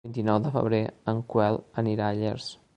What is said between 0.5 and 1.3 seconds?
febrer en